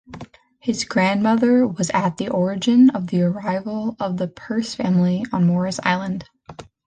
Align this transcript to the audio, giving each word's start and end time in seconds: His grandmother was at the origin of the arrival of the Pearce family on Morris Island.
His 0.59 0.83
grandmother 0.83 1.67
was 1.67 1.91
at 1.91 2.17
the 2.17 2.27
origin 2.27 2.89
of 2.89 3.05
the 3.09 3.21
arrival 3.21 3.95
of 3.99 4.17
the 4.17 4.27
Pearce 4.27 4.73
family 4.73 5.25
on 5.31 5.45
Morris 5.45 5.79
Island. 5.83 6.27